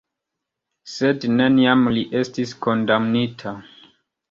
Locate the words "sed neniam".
0.93-1.85